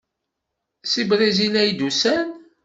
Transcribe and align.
Seg 0.91 1.07
Brizil 1.11 1.53
ay 1.61 1.71
d-usan. 1.73 2.29